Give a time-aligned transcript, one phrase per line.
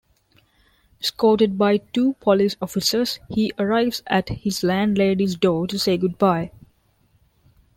[0.99, 6.49] Escorted by two police officers, he arrives at his landlady's door to say goodbye.